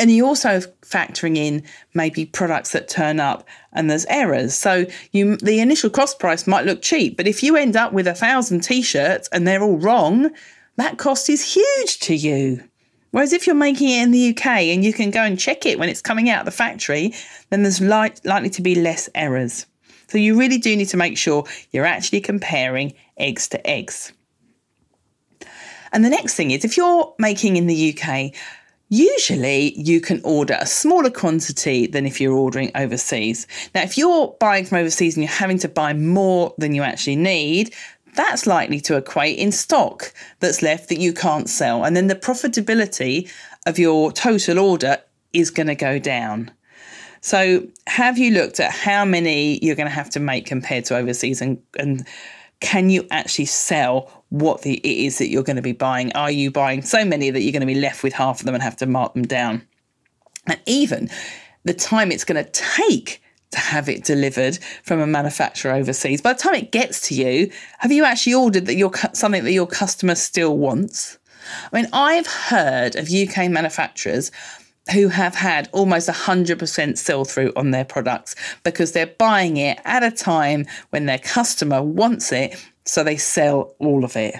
And 0.00 0.10
you're 0.10 0.26
also 0.26 0.60
factoring 0.80 1.36
in 1.36 1.62
maybe 1.92 2.24
products 2.24 2.72
that 2.72 2.88
turn 2.88 3.20
up 3.20 3.46
and 3.74 3.90
there's 3.90 4.06
errors. 4.06 4.54
So 4.54 4.86
you 5.12 5.36
the 5.36 5.60
initial 5.60 5.90
cost 5.90 6.18
price 6.18 6.46
might 6.46 6.64
look 6.64 6.80
cheap, 6.80 7.18
but 7.18 7.28
if 7.28 7.42
you 7.42 7.54
end 7.54 7.76
up 7.76 7.92
with 7.92 8.06
a 8.06 8.14
thousand 8.14 8.60
t-shirts 8.60 9.28
and 9.30 9.46
they're 9.46 9.62
all 9.62 9.76
wrong, 9.76 10.30
that 10.76 10.96
cost 10.96 11.28
is 11.28 11.54
huge 11.54 11.98
to 12.00 12.14
you. 12.14 12.64
Whereas 13.10 13.34
if 13.34 13.46
you're 13.46 13.54
making 13.54 13.90
it 13.90 14.02
in 14.02 14.10
the 14.10 14.30
UK 14.30 14.46
and 14.46 14.82
you 14.82 14.94
can 14.94 15.10
go 15.10 15.22
and 15.22 15.38
check 15.38 15.66
it 15.66 15.78
when 15.78 15.90
it's 15.90 16.00
coming 16.00 16.30
out 16.30 16.40
of 16.40 16.44
the 16.46 16.50
factory, 16.52 17.12
then 17.50 17.62
there's 17.62 17.82
li- 17.82 18.14
likely 18.24 18.50
to 18.50 18.62
be 18.62 18.76
less 18.76 19.10
errors. 19.14 19.66
So 20.08 20.16
you 20.16 20.38
really 20.38 20.58
do 20.58 20.74
need 20.74 20.88
to 20.88 20.96
make 20.96 21.18
sure 21.18 21.44
you're 21.72 21.84
actually 21.84 22.22
comparing 22.22 22.94
eggs 23.18 23.48
to 23.48 23.66
eggs. 23.66 24.12
And 25.92 26.04
the 26.04 26.08
next 26.08 26.36
thing 26.36 26.52
is 26.52 26.64
if 26.64 26.78
you're 26.78 27.14
making 27.18 27.56
in 27.56 27.66
the 27.66 27.94
UK, 27.94 28.32
Usually, 28.92 29.72
you 29.80 30.00
can 30.00 30.20
order 30.24 30.58
a 30.60 30.66
smaller 30.66 31.10
quantity 31.10 31.86
than 31.86 32.06
if 32.06 32.20
you're 32.20 32.34
ordering 32.34 32.72
overseas. 32.74 33.46
Now, 33.72 33.82
if 33.82 33.96
you're 33.96 34.36
buying 34.40 34.64
from 34.64 34.78
overseas 34.78 35.16
and 35.16 35.22
you're 35.22 35.32
having 35.32 35.58
to 35.60 35.68
buy 35.68 35.94
more 35.94 36.52
than 36.58 36.74
you 36.74 36.82
actually 36.82 37.14
need, 37.14 37.72
that's 38.16 38.48
likely 38.48 38.80
to 38.80 38.96
equate 38.96 39.38
in 39.38 39.52
stock 39.52 40.12
that's 40.40 40.60
left 40.60 40.88
that 40.88 40.98
you 40.98 41.12
can't 41.12 41.48
sell. 41.48 41.84
And 41.84 41.96
then 41.96 42.08
the 42.08 42.16
profitability 42.16 43.30
of 43.64 43.78
your 43.78 44.10
total 44.10 44.58
order 44.58 44.98
is 45.32 45.52
going 45.52 45.68
to 45.68 45.76
go 45.76 46.00
down. 46.00 46.50
So, 47.20 47.68
have 47.86 48.18
you 48.18 48.32
looked 48.32 48.58
at 48.58 48.72
how 48.72 49.04
many 49.04 49.64
you're 49.64 49.76
going 49.76 49.88
to 49.88 49.94
have 49.94 50.10
to 50.10 50.20
make 50.20 50.46
compared 50.46 50.86
to 50.86 50.96
overseas 50.96 51.40
and, 51.40 51.62
and 51.78 52.04
can 52.58 52.90
you 52.90 53.06
actually 53.12 53.44
sell 53.44 54.19
what 54.30 54.62
the, 54.62 54.74
it 54.78 55.06
is 55.06 55.18
that 55.18 55.28
you're 55.28 55.42
going 55.42 55.56
to 55.56 55.62
be 55.62 55.72
buying? 55.72 56.12
Are 56.12 56.30
you 56.30 56.50
buying 56.50 56.82
so 56.82 57.04
many 57.04 57.30
that 57.30 57.40
you're 57.42 57.52
going 57.52 57.60
to 57.60 57.66
be 57.66 57.74
left 57.74 58.02
with 58.02 58.14
half 58.14 58.40
of 58.40 58.46
them 58.46 58.54
and 58.54 58.62
have 58.62 58.76
to 58.76 58.86
mark 58.86 59.14
them 59.14 59.24
down? 59.26 59.66
And 60.46 60.58
even 60.66 61.10
the 61.64 61.74
time 61.74 62.10
it's 62.10 62.24
going 62.24 62.42
to 62.42 62.50
take 62.50 63.22
to 63.50 63.58
have 63.58 63.88
it 63.88 64.04
delivered 64.04 64.58
from 64.84 65.00
a 65.00 65.06
manufacturer 65.06 65.72
overseas. 65.72 66.22
By 66.22 66.32
the 66.32 66.38
time 66.38 66.54
it 66.54 66.70
gets 66.70 67.08
to 67.08 67.14
you, 67.14 67.50
have 67.78 67.92
you 67.92 68.04
actually 68.04 68.34
ordered 68.34 68.66
that 68.66 68.76
your 68.76 68.92
something 69.12 69.44
that 69.44 69.52
your 69.52 69.66
customer 69.66 70.14
still 70.14 70.56
wants? 70.56 71.18
I 71.72 71.76
mean, 71.76 71.88
I've 71.92 72.26
heard 72.26 72.94
of 72.94 73.10
UK 73.10 73.50
manufacturers 73.50 74.30
who 74.92 75.08
have 75.08 75.34
had 75.34 75.68
almost 75.72 76.08
100% 76.08 76.98
sell 76.98 77.24
through 77.24 77.52
on 77.54 77.70
their 77.70 77.84
products 77.84 78.34
because 78.64 78.92
they're 78.92 79.06
buying 79.06 79.56
it 79.56 79.78
at 79.84 80.02
a 80.02 80.10
time 80.10 80.66
when 80.90 81.06
their 81.06 81.18
customer 81.18 81.82
wants 81.82 82.32
it, 82.32 82.56
so 82.84 83.04
they 83.04 83.16
sell 83.16 83.74
all 83.78 84.04
of 84.04 84.16
it. 84.16 84.34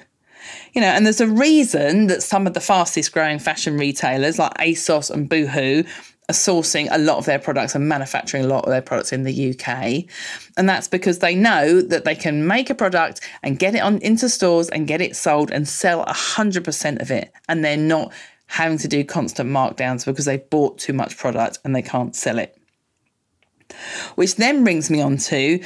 You 0.73 0.81
know, 0.81 0.89
and 0.89 1.05
there's 1.05 1.21
a 1.21 1.27
reason 1.27 2.07
that 2.07 2.23
some 2.23 2.47
of 2.47 2.55
the 2.55 2.61
fastest 2.61 3.13
growing 3.13 3.39
fashion 3.39 3.77
retailers 3.77 4.39
like 4.39 4.55
ASOS 4.55 5.11
and 5.11 5.29
Boohoo 5.29 5.85
are 6.29 6.33
sourcing 6.33 6.89
a 6.91 6.99
lot 6.99 7.19
of 7.19 7.27
their 7.27 7.39
products 7.39 7.75
and 7.75 7.89
manufacturing 7.89 8.45
a 8.45 8.49
lot 8.49 8.65
of 8.65 8.71
their 8.71 8.81
products 8.81 9.13
in 9.13 9.25
the 9.25 9.51
UK. 9.51 10.05
And 10.57 10.69
that's 10.69 10.89
because 10.89 11.19
they 11.19 11.35
know 11.35 11.83
that 11.83 12.05
they 12.05 12.15
can 12.15 12.47
make 12.47 12.71
a 12.71 12.75
product 12.75 13.21
and 13.43 13.59
get 13.59 13.75
it 13.75 13.81
on 13.81 13.99
into 13.99 14.29
stores 14.29 14.69
and 14.69 14.87
get 14.87 15.01
it 15.01 15.17
sold 15.17 15.51
and 15.51 15.69
sell 15.69 16.05
100% 16.07 17.03
of 17.03 17.11
it. 17.11 17.33
And 17.49 17.65
they're 17.65 17.77
not 17.77 18.13
having 18.47 18.79
to 18.79 18.89
do 18.89 19.05
constant 19.05 19.51
markdowns 19.51 20.05
because 20.05 20.25
they've 20.25 20.49
bought 20.51 20.79
too 20.79 20.93
much 20.93 21.17
product 21.17 21.59
and 21.65 21.75
they 21.75 21.83
can't 21.83 22.15
sell 22.17 22.39
it. 22.39 22.57
Which 24.15 24.37
then 24.37 24.65
brings 24.65 24.91
me 24.91 25.01
on 25.01 25.17
to 25.19 25.61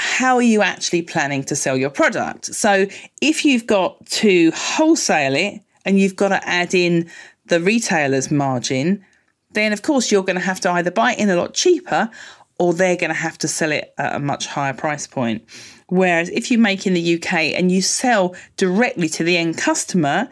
how 0.00 0.36
are 0.36 0.42
you 0.42 0.62
actually 0.62 1.02
planning 1.02 1.44
to 1.44 1.54
sell 1.54 1.76
your 1.76 1.90
product? 1.90 2.46
So 2.46 2.86
if 3.20 3.44
you've 3.44 3.66
got 3.66 4.04
to 4.06 4.50
wholesale 4.54 5.34
it 5.34 5.60
and 5.84 6.00
you've 6.00 6.16
got 6.16 6.28
to 6.28 6.48
add 6.48 6.74
in 6.74 7.10
the 7.46 7.60
retailer's 7.60 8.30
margin, 8.30 9.04
then 9.52 9.74
of 9.74 9.82
course 9.82 10.10
you're 10.10 10.22
going 10.22 10.38
to 10.38 10.44
have 10.44 10.60
to 10.60 10.70
either 10.70 10.90
buy 10.90 11.12
it 11.12 11.18
in 11.18 11.28
a 11.28 11.36
lot 11.36 11.52
cheaper 11.52 12.08
or 12.58 12.72
they're 12.72 12.96
going 12.96 13.10
to 13.10 13.14
have 13.14 13.36
to 13.38 13.48
sell 13.48 13.72
it 13.72 13.92
at 13.98 14.14
a 14.14 14.18
much 14.18 14.46
higher 14.46 14.72
price 14.72 15.06
point. 15.06 15.44
Whereas 15.88 16.30
if 16.30 16.50
you 16.50 16.56
make 16.56 16.86
in 16.86 16.94
the 16.94 17.16
UK 17.16 17.34
and 17.54 17.70
you 17.70 17.82
sell 17.82 18.34
directly 18.56 19.08
to 19.10 19.24
the 19.24 19.36
end 19.36 19.58
customer, 19.58 20.30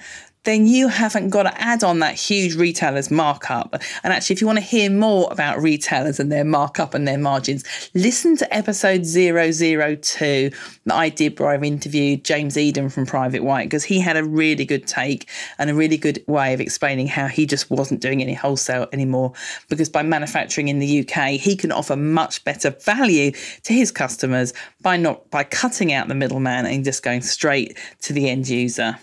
then 0.49 0.67
you 0.67 0.89
haven't 0.89 1.29
got 1.29 1.43
to 1.43 1.61
add 1.61 1.85
on 1.85 1.99
that 1.99 2.15
huge 2.15 2.55
retailer's 2.55 3.11
markup. 3.11 3.77
And 4.03 4.15
actually, 4.15 4.33
if 4.33 4.41
you 4.41 4.47
want 4.47 4.59
to 4.59 4.65
hear 4.65 4.91
more 4.91 5.29
about 5.31 5.61
retailers 5.61 6.19
and 6.19 6.33
their 6.33 6.45
markup 6.45 6.95
and 6.95 7.07
their 7.07 7.19
margins, 7.19 7.65
listen 7.95 8.35
to 8.39 8.55
episode 8.55 9.05
002 9.05 10.51
that 10.87 10.95
I 10.95 11.11
did 11.11 11.39
where 11.39 11.51
I've 11.51 11.63
interviewed 11.63 12.25
James 12.25 12.57
Eden 12.57 12.89
from 12.89 13.05
Private 13.05 13.45
White 13.45 13.65
because 13.65 13.85
he 13.85 14.01
had 14.01 14.17
a 14.17 14.25
really 14.25 14.65
good 14.65 14.87
take 14.87 15.29
and 15.59 15.69
a 15.69 15.75
really 15.75 15.99
good 15.99 16.25
way 16.27 16.55
of 16.55 16.63
explaining 16.63 17.09
how 17.09 17.27
he 17.27 17.45
just 17.45 17.71
wasn't 17.71 18.01
doing 18.01 18.23
any 18.23 18.33
wholesale 18.33 18.89
anymore 18.91 19.35
because 19.69 19.91
by 19.91 20.03
manufacturing 20.03 20.69
in 20.69 20.79
the 20.79 21.07
UK, 21.07 21.33
he 21.33 21.57
can 21.57 21.71
offer 21.71 21.95
much 21.95 22.43
better 22.45 22.71
value 22.71 23.33
to 23.65 23.75
his 23.75 23.93
customers 23.93 24.55
by 24.81 24.97
not 24.97 25.31
by 25.31 25.45
cutting 25.45 25.93
out 25.93 26.09
the 26.09 26.15
middleman 26.15 26.65
and 26.65 26.85
just 26.87 27.03
going 27.03 27.21
straight 27.21 27.77
to 28.01 28.15
the 28.15 28.31
end 28.31 28.49
user. 28.49 28.99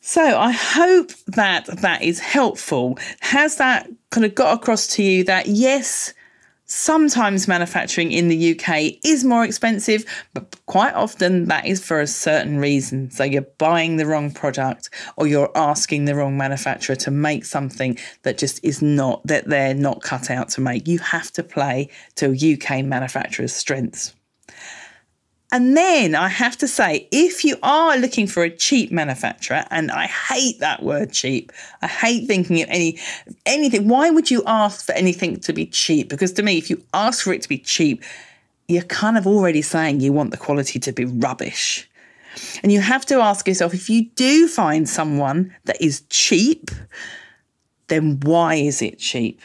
So 0.00 0.22
I 0.22 0.50
hope 0.50 1.12
that 1.26 1.66
that 1.66 2.02
is 2.02 2.20
helpful. 2.20 2.98
Has 3.20 3.56
that 3.56 3.88
kind 4.10 4.24
of 4.24 4.34
got 4.34 4.58
across 4.58 4.86
to 4.94 5.02
you 5.02 5.24
that 5.24 5.46
yes, 5.46 6.14
sometimes 6.64 7.46
manufacturing 7.46 8.10
in 8.10 8.28
the 8.28 8.52
UK 8.58 8.98
is 9.04 9.24
more 9.24 9.44
expensive, 9.44 10.04
but 10.32 10.56
quite 10.66 10.94
often 10.94 11.46
that 11.46 11.66
is 11.66 11.84
for 11.84 12.00
a 12.00 12.06
certain 12.06 12.58
reason. 12.58 13.10
So 13.10 13.24
you're 13.24 13.46
buying 13.58 13.96
the 13.96 14.06
wrong 14.06 14.30
product 14.30 14.88
or 15.16 15.26
you're 15.26 15.50
asking 15.54 16.06
the 16.06 16.14
wrong 16.14 16.36
manufacturer 16.36 16.96
to 16.96 17.10
make 17.10 17.44
something 17.44 17.98
that 18.22 18.38
just 18.38 18.64
is 18.64 18.80
not, 18.80 19.26
that 19.26 19.48
they're 19.48 19.74
not 19.74 20.00
cut 20.00 20.30
out 20.30 20.48
to 20.50 20.60
make. 20.60 20.88
You 20.88 20.98
have 21.00 21.30
to 21.32 21.42
play 21.42 21.90
to 22.16 22.54
UK 22.54 22.84
manufacturers' 22.84 23.52
strengths. 23.52 24.14
And 25.52 25.76
then 25.76 26.14
I 26.14 26.28
have 26.28 26.56
to 26.58 26.68
say, 26.68 27.08
if 27.10 27.44
you 27.44 27.56
are 27.62 27.96
looking 27.96 28.28
for 28.28 28.44
a 28.44 28.50
cheap 28.50 28.92
manufacturer, 28.92 29.64
and 29.70 29.90
I 29.90 30.06
hate 30.06 30.60
that 30.60 30.82
word 30.82 31.12
cheap, 31.12 31.50
I 31.82 31.88
hate 31.88 32.28
thinking 32.28 32.62
of 32.62 32.68
any 32.68 32.98
anything. 33.46 33.88
Why 33.88 34.10
would 34.10 34.30
you 34.30 34.44
ask 34.46 34.86
for 34.86 34.92
anything 34.92 35.40
to 35.40 35.52
be 35.52 35.66
cheap? 35.66 36.08
Because 36.08 36.32
to 36.34 36.44
me, 36.44 36.56
if 36.56 36.70
you 36.70 36.82
ask 36.94 37.24
for 37.24 37.32
it 37.32 37.42
to 37.42 37.48
be 37.48 37.58
cheap, 37.58 38.04
you're 38.68 38.82
kind 38.82 39.18
of 39.18 39.26
already 39.26 39.62
saying 39.62 40.00
you 40.00 40.12
want 40.12 40.30
the 40.30 40.36
quality 40.36 40.78
to 40.78 40.92
be 40.92 41.04
rubbish. 41.04 41.88
And 42.62 42.70
you 42.70 42.80
have 42.80 43.04
to 43.06 43.16
ask 43.16 43.48
yourself 43.48 43.74
if 43.74 43.90
you 43.90 44.08
do 44.10 44.46
find 44.46 44.88
someone 44.88 45.52
that 45.64 45.82
is 45.82 46.02
cheap, 46.10 46.70
then 47.88 48.20
why 48.20 48.54
is 48.54 48.82
it 48.82 49.00
cheap? 49.00 49.40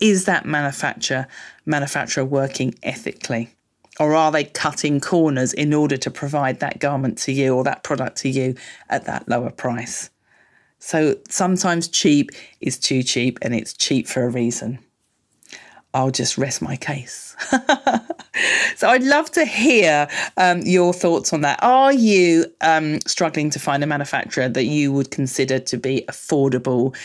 Is 0.00 0.26
that 0.26 0.44
manufacturer 0.44 1.28
manufacturer 1.64 2.26
working 2.26 2.74
ethically? 2.82 3.54
Or 4.00 4.14
are 4.14 4.32
they 4.32 4.44
cutting 4.44 4.98
corners 4.98 5.52
in 5.52 5.74
order 5.74 5.98
to 5.98 6.10
provide 6.10 6.60
that 6.60 6.80
garment 6.80 7.18
to 7.18 7.32
you 7.32 7.54
or 7.54 7.62
that 7.64 7.84
product 7.84 8.16
to 8.18 8.30
you 8.30 8.54
at 8.88 9.04
that 9.04 9.28
lower 9.28 9.50
price? 9.50 10.08
So 10.78 11.16
sometimes 11.28 11.86
cheap 11.86 12.30
is 12.62 12.78
too 12.78 13.02
cheap 13.02 13.38
and 13.42 13.54
it's 13.54 13.74
cheap 13.74 14.08
for 14.08 14.24
a 14.24 14.30
reason. 14.30 14.78
I'll 15.92 16.10
just 16.10 16.38
rest 16.38 16.62
my 16.62 16.76
case. 16.76 17.36
so 18.80 18.88
I'd 18.88 19.02
love 19.02 19.30
to 19.32 19.44
hear 19.44 20.08
um, 20.38 20.62
your 20.62 20.94
thoughts 20.94 21.34
on 21.34 21.42
that. 21.42 21.62
Are 21.62 21.92
you 21.92 22.46
um, 22.62 22.98
struggling 23.02 23.50
to 23.50 23.58
find 23.58 23.84
a 23.84 23.86
manufacturer 23.86 24.48
that 24.48 24.64
you 24.64 24.90
would 24.90 25.10
consider 25.10 25.58
to 25.58 25.76
be 25.76 26.06
affordable 26.08 26.96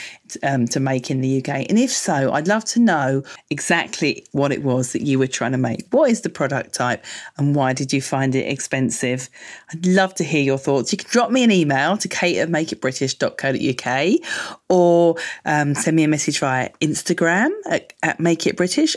um, 0.42 0.68
to 0.68 0.80
make 0.80 1.12
in 1.12 1.20
the 1.20 1.40
UK? 1.40 1.66
And 1.68 1.78
if 1.78 1.92
so, 1.92 2.32
I'd 2.32 2.48
love 2.48 2.64
to 2.66 2.80
know 2.80 3.24
exactly 3.50 4.26
what 4.32 4.54
it 4.54 4.64
was 4.64 4.94
that 4.94 5.02
you 5.02 5.20
were 5.20 5.28
trying 5.28 5.52
to 5.52 5.58
make. 5.58 5.86
What 5.90 6.10
is 6.10 6.22
the 6.22 6.30
product 6.30 6.74
type 6.74 7.04
and 7.38 7.54
why 7.54 7.74
did 7.74 7.92
you 7.92 8.02
find 8.02 8.36
it 8.36 8.48
expensive? 8.50 9.30
I'd 9.74 9.86
love 9.86 10.16
to 10.16 10.24
hear 10.24 10.44
your 10.44 10.58
thoughts. 10.58 10.94
You 10.94 10.98
can 10.98 11.10
drop 11.10 11.30
me 11.30 11.44
an 11.44 11.52
email 11.52 11.98
to 11.98 12.08
kate 12.08 12.38
at 12.38 12.48
makeitbritish.co.uk 12.48 14.30
or 14.70 15.18
um, 15.44 15.76
send 15.76 15.98
me 15.98 16.06
a 16.06 16.08
message 16.08 16.40
via 16.40 16.70
Instagram 16.80 17.50
at, 17.70 17.92
at 18.02 18.18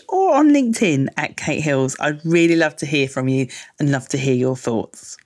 or 0.08 0.34
on 0.34 0.50
LinkedIn 0.50 1.08
at 1.16 1.36
Kate 1.36 1.60
Hills. 1.60 1.96
I'd 1.98 2.24
really 2.24 2.54
love 2.68 2.76
to 2.76 2.86
hear 2.86 3.08
from 3.08 3.28
you 3.28 3.48
and 3.80 3.90
love 3.90 4.08
to 4.08 4.18
hear 4.18 4.34
your 4.34 4.54
thoughts. 4.54 5.16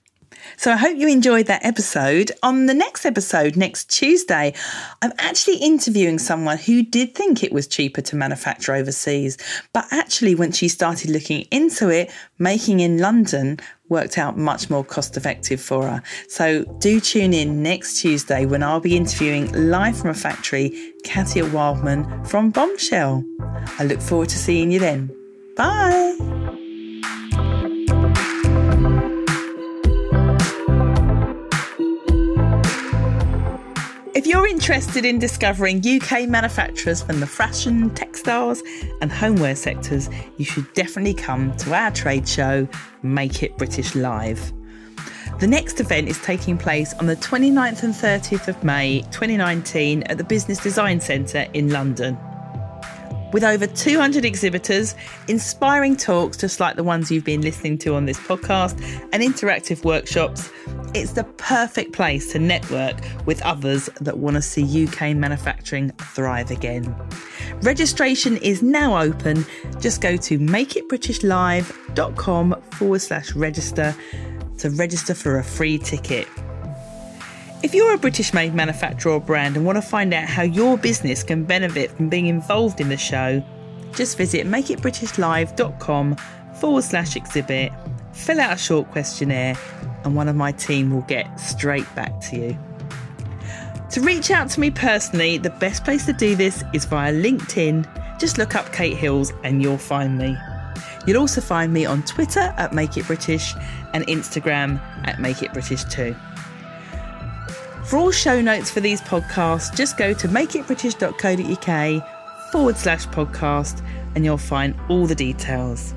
So 0.57 0.71
I 0.71 0.77
hope 0.77 0.97
you 0.97 1.09
enjoyed 1.09 1.47
that 1.47 1.65
episode. 1.65 2.31
On 2.41 2.67
the 2.67 2.73
next 2.73 3.05
episode, 3.05 3.57
next 3.57 3.89
Tuesday, 3.89 4.53
I'm 5.01 5.11
actually 5.17 5.57
interviewing 5.57 6.19
someone 6.19 6.57
who 6.57 6.83
did 6.83 7.15
think 7.15 7.43
it 7.43 7.51
was 7.51 7.67
cheaper 7.67 8.01
to 8.01 8.15
manufacture 8.15 8.73
overseas, 8.73 9.37
but 9.73 9.85
actually, 9.91 10.35
when 10.35 10.51
she 10.51 10.67
started 10.67 11.09
looking 11.09 11.41
into 11.51 11.89
it, 11.89 12.11
making 12.39 12.79
in 12.79 12.99
London 12.99 13.59
worked 13.89 14.17
out 14.17 14.37
much 14.37 14.69
more 14.69 14.83
cost 14.83 15.17
effective 15.17 15.61
for 15.61 15.87
her. 15.87 16.03
So 16.27 16.63
do 16.79 16.99
tune 16.99 17.33
in 17.33 17.61
next 17.61 18.01
Tuesday 18.01 18.45
when 18.45 18.63
I'll 18.63 18.79
be 18.79 18.95
interviewing 18.95 19.51
live 19.69 19.97
from 19.97 20.11
a 20.11 20.13
factory 20.13 20.93
Katia 21.03 21.45
Wildman 21.45 22.25
from 22.25 22.51
Bombshell. 22.51 23.23
I 23.79 23.83
look 23.83 24.01
forward 24.01 24.29
to 24.29 24.37
seeing 24.37 24.71
you 24.71 24.79
then. 24.79 25.11
Bye. 25.55 26.42
If 34.15 34.27
you're 34.27 34.45
interested 34.45 35.05
in 35.05 35.17
discovering 35.17 35.81
UK 35.83 36.29
manufacturers 36.29 37.01
from 37.01 37.19
the 37.19 37.25
fashion, 37.25 37.89
textiles, 37.95 38.61
and 39.01 39.11
homeware 39.11 39.55
sectors, 39.55 40.07
you 40.37 40.45
should 40.45 40.71
definitely 40.75 41.15
come 41.15 41.57
to 41.57 41.73
our 41.73 41.89
trade 41.89 42.27
show, 42.27 42.67
Make 43.01 43.41
It 43.41 43.57
British 43.57 43.95
Live. 43.95 44.53
The 45.39 45.47
next 45.47 45.79
event 45.79 46.09
is 46.09 46.21
taking 46.21 46.59
place 46.59 46.93
on 46.93 47.07
the 47.07 47.15
29th 47.15 47.81
and 47.81 47.91
30th 47.91 48.47
of 48.47 48.63
May 48.63 49.01
2019 49.09 50.03
at 50.03 50.19
the 50.19 50.23
Business 50.23 50.59
Design 50.59 51.01
Centre 51.01 51.47
in 51.53 51.71
London. 51.71 52.15
With 53.33 53.43
over 53.43 53.67
200 53.67 54.23
exhibitors, 54.23 54.95
inspiring 55.27 55.97
talks 55.97 56.37
just 56.37 56.59
like 56.59 56.75
the 56.75 56.83
ones 56.83 57.09
you've 57.11 57.25
been 57.25 57.41
listening 57.41 57.79
to 57.79 57.95
on 57.95 58.05
this 58.05 58.19
podcast, 58.19 58.79
and 59.11 59.23
interactive 59.23 59.83
workshops, 59.83 60.51
it's 60.93 61.13
the 61.13 61.23
perfect 61.37 61.93
place 61.93 62.31
to 62.33 62.39
network 62.39 62.95
with 63.25 63.41
others 63.41 63.89
that 64.01 64.19
want 64.19 64.35
to 64.35 64.41
see 64.41 64.85
UK 64.85 65.15
manufacturing 65.15 65.89
thrive 65.93 66.51
again. 66.51 66.95
Registration 67.63 68.37
is 68.37 68.61
now 68.61 69.01
open. 69.01 69.43
Just 69.81 70.01
go 70.01 70.15
to 70.17 70.37
makeitbritishlive.com 70.37 72.61
forward 72.71 73.01
slash 73.01 73.33
register 73.33 73.95
to 74.59 74.69
register 74.69 75.15
for 75.15 75.39
a 75.39 75.43
free 75.43 75.79
ticket. 75.79 76.27
If 77.63 77.73
you're 77.73 77.93
a 77.93 77.97
British 77.97 78.33
made 78.33 78.53
manufacturer 78.53 79.13
or 79.13 79.21
brand 79.21 79.55
and 79.55 79.65
want 79.65 79.77
to 79.77 79.81
find 79.81 80.13
out 80.13 80.27
how 80.27 80.43
your 80.43 80.77
business 80.77 81.23
can 81.23 81.45
benefit 81.45 81.91
from 81.91 82.09
being 82.09 82.27
involved 82.27 82.81
in 82.81 82.89
the 82.89 82.97
show, 82.97 83.41
just 83.93 84.17
visit 84.17 84.45
makeitbritishlive.com 84.45 86.17
forward 86.59 86.83
slash 86.83 87.15
exhibit, 87.15 87.71
fill 88.11 88.41
out 88.41 88.55
a 88.55 88.57
short 88.57 88.91
questionnaire, 88.91 89.55
and 90.03 90.13
one 90.13 90.27
of 90.27 90.35
my 90.35 90.51
team 90.51 90.91
will 90.91 91.03
get 91.03 91.39
straight 91.39 91.87
back 91.95 92.19
to 92.19 92.35
you. 92.35 92.57
To 93.91 94.01
reach 94.01 94.29
out 94.29 94.49
to 94.49 94.59
me 94.59 94.69
personally, 94.69 95.37
the 95.37 95.51
best 95.51 95.85
place 95.85 96.05
to 96.07 96.13
do 96.13 96.35
this 96.35 96.65
is 96.73 96.83
via 96.83 97.13
LinkedIn. 97.13 98.19
Just 98.19 98.37
look 98.37 98.55
up 98.55 98.73
Kate 98.73 98.97
Hills 98.97 99.31
and 99.45 99.63
you'll 99.63 99.77
find 99.77 100.17
me. 100.17 100.37
You'll 101.07 101.21
also 101.21 101.39
find 101.39 101.71
me 101.71 101.85
on 101.85 102.03
Twitter 102.03 102.53
at 102.57 102.73
Make 102.73 102.97
It 102.97 103.07
British 103.07 103.53
and 103.93 104.05
Instagram 104.07 104.81
at 105.07 105.21
Make 105.21 105.41
It 105.43 105.53
British 105.53 105.85
too. 105.85 106.13
For 107.93 107.99
all 107.99 108.09
show 108.09 108.41
notes 108.41 108.71
for 108.71 108.79
these 108.79 109.01
podcasts, 109.01 109.75
just 109.75 109.97
go 109.97 110.15
to 110.15 110.27
makeitbritish.co.uk 110.27 112.51
forward 112.51 112.75
slash 112.75 113.05
podcast 113.05 113.85
and 114.15 114.25
you'll 114.25 114.39
find 114.39 114.73
all 114.89 115.05
the 115.05 115.13
details. 115.13 115.93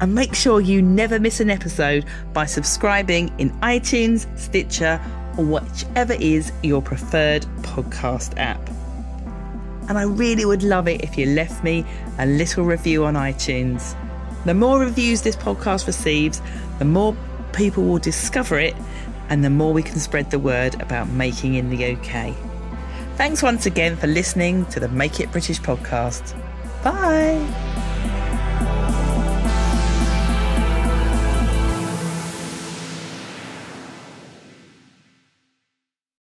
And 0.00 0.14
make 0.14 0.34
sure 0.34 0.62
you 0.62 0.80
never 0.80 1.20
miss 1.20 1.40
an 1.40 1.50
episode 1.50 2.06
by 2.32 2.46
subscribing 2.46 3.30
in 3.36 3.50
iTunes, 3.60 4.26
Stitcher, 4.38 4.98
or 5.36 5.44
whichever 5.44 6.14
is 6.14 6.52
your 6.62 6.80
preferred 6.80 7.42
podcast 7.60 8.38
app. 8.38 8.66
and 9.90 9.98
I 9.98 10.04
really 10.04 10.46
would 10.46 10.62
love 10.62 10.88
it 10.88 11.02
if 11.02 11.18
you 11.18 11.26
left 11.26 11.62
me 11.62 11.84
a 12.18 12.24
little 12.24 12.64
review 12.64 13.04
on 13.04 13.12
iTunes. 13.12 13.94
The 14.46 14.54
more 14.54 14.80
reviews 14.80 15.20
this 15.20 15.36
podcast 15.36 15.86
receives, 15.86 16.40
the 16.78 16.86
more 16.86 17.14
people 17.52 17.84
will 17.84 17.98
discover 17.98 18.58
it, 18.58 18.74
and 19.30 19.44
the 19.44 19.50
more 19.50 19.72
we 19.72 19.82
can 19.82 19.98
spread 19.98 20.30
the 20.30 20.38
word 20.38 20.80
about 20.82 21.08
making 21.08 21.54
in 21.54 21.70
the 21.70 21.94
UK. 21.94 22.34
Thanks 23.16 23.42
once 23.42 23.64
again 23.64 23.96
for 23.96 24.06
listening 24.06 24.66
to 24.66 24.80
the 24.80 24.88
Make 24.88 25.20
It 25.20 25.30
British 25.32 25.60
podcast. 25.60 26.34
Bye. 26.82 27.69